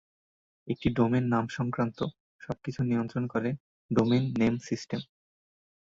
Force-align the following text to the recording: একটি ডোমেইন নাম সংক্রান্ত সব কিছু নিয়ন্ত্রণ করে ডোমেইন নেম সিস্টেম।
একটি 0.67 0.87
ডোমেইন 0.89 1.25
নাম 1.27 1.45
সংক্রান্ত 1.49 1.99
সব 2.41 2.57
কিছু 2.63 2.81
নিয়ন্ত্রণ 2.83 3.23
করে 3.27 3.49
ডোমেইন 3.91 4.25
নেম 4.37 4.53
সিস্টেম। 4.59 5.01